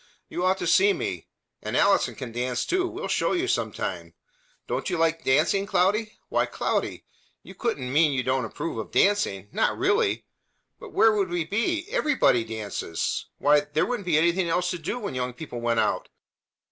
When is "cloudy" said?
5.67-6.17, 6.47-7.05